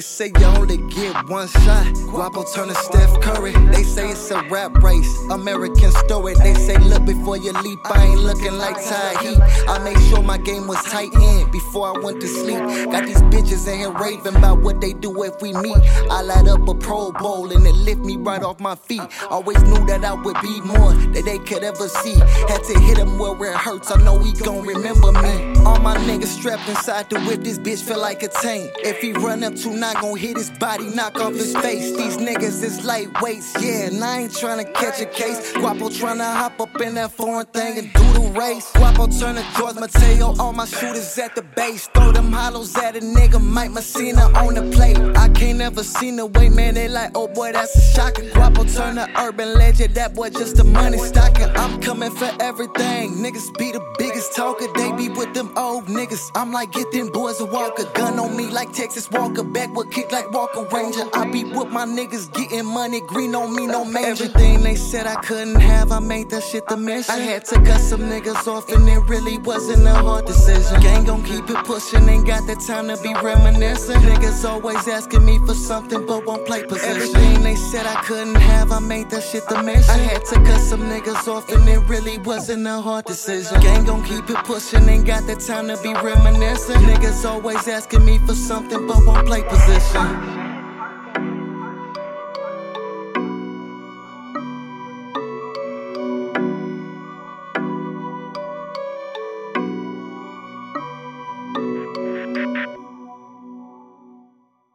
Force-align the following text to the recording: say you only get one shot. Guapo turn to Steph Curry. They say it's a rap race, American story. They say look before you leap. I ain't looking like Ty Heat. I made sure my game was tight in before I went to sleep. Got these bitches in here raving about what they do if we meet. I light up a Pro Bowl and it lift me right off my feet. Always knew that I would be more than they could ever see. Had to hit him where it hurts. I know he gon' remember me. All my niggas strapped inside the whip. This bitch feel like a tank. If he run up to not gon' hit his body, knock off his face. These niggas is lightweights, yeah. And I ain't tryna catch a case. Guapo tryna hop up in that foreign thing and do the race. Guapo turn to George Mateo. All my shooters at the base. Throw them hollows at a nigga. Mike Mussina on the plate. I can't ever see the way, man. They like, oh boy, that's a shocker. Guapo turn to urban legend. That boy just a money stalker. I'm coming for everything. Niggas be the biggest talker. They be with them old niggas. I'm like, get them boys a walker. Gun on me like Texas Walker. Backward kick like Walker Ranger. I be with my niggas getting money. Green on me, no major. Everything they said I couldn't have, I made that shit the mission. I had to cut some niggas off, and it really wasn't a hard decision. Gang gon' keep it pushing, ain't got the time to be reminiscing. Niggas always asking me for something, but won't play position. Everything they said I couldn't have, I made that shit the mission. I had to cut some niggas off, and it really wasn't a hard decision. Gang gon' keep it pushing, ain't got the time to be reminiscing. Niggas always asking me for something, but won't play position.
say 0.00 0.32
you 0.38 0.46
only 0.46 0.78
get 0.78 1.28
one 1.28 1.48
shot. 1.48 1.86
Guapo 2.10 2.44
turn 2.52 2.68
to 2.68 2.74
Steph 2.74 3.20
Curry. 3.20 3.52
They 3.72 3.82
say 3.82 4.10
it's 4.10 4.30
a 4.30 4.42
rap 4.44 4.74
race, 4.82 5.16
American 5.30 5.92
story. 5.92 6.34
They 6.34 6.54
say 6.54 6.76
look 6.78 7.04
before 7.04 7.36
you 7.36 7.52
leap. 7.52 7.78
I 7.84 8.06
ain't 8.06 8.20
looking 8.20 8.56
like 8.58 8.76
Ty 8.76 9.22
Heat. 9.22 9.38
I 9.68 9.78
made 9.84 9.98
sure 10.08 10.22
my 10.22 10.38
game 10.38 10.66
was 10.66 10.82
tight 10.84 11.12
in 11.14 11.50
before 11.50 11.96
I 11.96 12.00
went 12.00 12.20
to 12.20 12.28
sleep. 12.28 12.58
Got 12.90 13.06
these 13.06 13.22
bitches 13.22 13.70
in 13.72 13.78
here 13.78 13.92
raving 13.92 14.36
about 14.36 14.60
what 14.60 14.80
they 14.80 14.92
do 14.92 15.22
if 15.22 15.40
we 15.40 15.52
meet. 15.52 15.78
I 16.10 16.22
light 16.22 16.48
up 16.48 16.66
a 16.68 16.74
Pro 16.74 17.12
Bowl 17.12 17.50
and 17.52 17.66
it 17.66 17.74
lift 17.74 18.00
me 18.00 18.16
right 18.16 18.42
off 18.42 18.60
my 18.60 18.74
feet. 18.74 19.02
Always 19.30 19.62
knew 19.62 19.84
that 19.86 20.04
I 20.04 20.14
would 20.14 20.40
be 20.42 20.60
more 20.62 20.92
than 20.92 21.24
they 21.24 21.38
could 21.38 21.62
ever 21.62 21.88
see. 21.88 22.18
Had 22.48 22.62
to 22.64 22.78
hit 22.80 22.98
him 22.98 23.18
where 23.18 23.52
it 23.52 23.56
hurts. 23.56 23.90
I 23.90 24.02
know 24.02 24.18
he 24.18 24.32
gon' 24.32 24.66
remember 24.66 25.12
me. 25.12 25.54
All 25.64 25.80
my 25.80 25.96
niggas 25.98 26.26
strapped 26.38 26.68
inside 26.68 27.08
the 27.10 27.20
whip. 27.20 27.40
This 27.42 27.58
bitch 27.58 27.82
feel 27.82 28.00
like 28.00 28.22
a 28.22 28.28
tank. 28.28 28.72
If 28.78 28.98
he 28.98 29.12
run 29.12 29.44
up 29.44 29.54
to 29.56 29.70
not 29.86 30.02
gon' 30.02 30.16
hit 30.16 30.36
his 30.36 30.50
body, 30.50 30.88
knock 30.96 31.20
off 31.20 31.34
his 31.34 31.56
face. 31.58 31.96
These 31.96 32.16
niggas 32.16 32.62
is 32.68 32.80
lightweights, 32.80 33.62
yeah. 33.62 33.86
And 33.86 34.02
I 34.02 34.22
ain't 34.22 34.32
tryna 34.32 34.72
catch 34.74 35.00
a 35.00 35.06
case. 35.06 35.52
Guapo 35.52 35.88
tryna 35.88 36.28
hop 36.40 36.58
up 36.60 36.80
in 36.80 36.94
that 36.94 37.12
foreign 37.12 37.46
thing 37.46 37.78
and 37.78 37.92
do 37.92 38.06
the 38.18 38.34
race. 38.40 38.68
Guapo 38.72 39.06
turn 39.06 39.36
to 39.36 39.44
George 39.56 39.76
Mateo. 39.76 40.34
All 40.40 40.52
my 40.52 40.64
shooters 40.64 41.16
at 41.18 41.36
the 41.36 41.42
base. 41.42 41.86
Throw 41.94 42.10
them 42.10 42.32
hollows 42.32 42.76
at 42.76 42.96
a 42.96 43.00
nigga. 43.00 43.40
Mike 43.40 43.70
Mussina 43.70 44.34
on 44.34 44.54
the 44.54 44.64
plate. 44.76 44.98
I 45.16 45.28
can't 45.28 45.60
ever 45.60 45.84
see 45.84 46.10
the 46.10 46.26
way, 46.26 46.48
man. 46.48 46.74
They 46.74 46.88
like, 46.88 47.12
oh 47.14 47.28
boy, 47.28 47.52
that's 47.52 47.76
a 47.76 47.82
shocker. 47.94 48.28
Guapo 48.30 48.64
turn 48.64 48.96
to 48.96 49.08
urban 49.20 49.54
legend. 49.54 49.94
That 49.94 50.14
boy 50.16 50.30
just 50.30 50.58
a 50.58 50.64
money 50.64 50.98
stalker. 50.98 51.52
I'm 51.54 51.80
coming 51.80 52.10
for 52.10 52.30
everything. 52.40 53.12
Niggas 53.24 53.56
be 53.56 53.70
the 53.70 53.82
biggest 53.98 54.34
talker. 54.34 54.66
They 54.74 54.90
be 54.96 55.08
with 55.10 55.32
them 55.32 55.52
old 55.56 55.86
niggas. 55.86 56.32
I'm 56.34 56.50
like, 56.52 56.72
get 56.72 56.90
them 56.90 57.08
boys 57.12 57.40
a 57.40 57.46
walker. 57.46 57.84
Gun 57.94 58.18
on 58.18 58.36
me 58.36 58.46
like 58.48 58.72
Texas 58.72 59.08
Walker. 59.10 59.44
Backward 59.76 59.92
kick 59.92 60.10
like 60.10 60.30
Walker 60.32 60.66
Ranger. 60.74 61.04
I 61.12 61.30
be 61.30 61.44
with 61.44 61.68
my 61.68 61.84
niggas 61.84 62.32
getting 62.32 62.64
money. 62.64 63.00
Green 63.02 63.34
on 63.34 63.54
me, 63.54 63.66
no 63.66 63.84
major. 63.84 64.08
Everything 64.08 64.62
they 64.62 64.74
said 64.74 65.06
I 65.06 65.16
couldn't 65.16 65.60
have, 65.60 65.92
I 65.92 65.98
made 65.98 66.30
that 66.30 66.42
shit 66.44 66.66
the 66.66 66.78
mission. 66.78 67.14
I 67.14 67.18
had 67.18 67.44
to 67.46 67.56
cut 67.56 67.80
some 67.80 68.00
niggas 68.00 68.46
off, 68.46 68.70
and 68.70 68.88
it 68.88 69.00
really 69.00 69.36
wasn't 69.38 69.86
a 69.86 69.92
hard 69.92 70.24
decision. 70.24 70.80
Gang 70.80 71.04
gon' 71.04 71.22
keep 71.24 71.50
it 71.50 71.62
pushing, 71.66 72.08
ain't 72.08 72.26
got 72.26 72.46
the 72.46 72.54
time 72.54 72.88
to 72.88 72.96
be 73.02 73.12
reminiscing. 73.22 74.00
Niggas 74.00 74.48
always 74.48 74.88
asking 74.88 75.26
me 75.26 75.38
for 75.44 75.54
something, 75.54 76.06
but 76.06 76.24
won't 76.24 76.46
play 76.46 76.64
position. 76.64 76.96
Everything 76.96 77.42
they 77.42 77.56
said 77.56 77.84
I 77.86 78.00
couldn't 78.02 78.36
have, 78.36 78.72
I 78.72 78.78
made 78.78 79.10
that 79.10 79.24
shit 79.24 79.46
the 79.46 79.62
mission. 79.62 79.90
I 79.90 79.98
had 79.98 80.24
to 80.24 80.36
cut 80.36 80.60
some 80.60 80.82
niggas 80.88 81.28
off, 81.28 81.50
and 81.50 81.68
it 81.68 81.80
really 81.80 82.16
wasn't 82.18 82.66
a 82.66 82.80
hard 82.80 83.04
decision. 83.04 83.60
Gang 83.60 83.84
gon' 83.84 84.02
keep 84.04 84.30
it 84.30 84.42
pushing, 84.44 84.88
ain't 84.88 85.04
got 85.04 85.26
the 85.26 85.36
time 85.36 85.68
to 85.68 85.76
be 85.82 85.92
reminiscing. 85.92 86.76
Niggas 86.76 87.28
always 87.28 87.68
asking 87.68 88.06
me 88.06 88.18
for 88.26 88.34
something, 88.34 88.86
but 88.86 89.04
won't 89.04 89.26
play 89.26 89.42
position. 89.66 90.35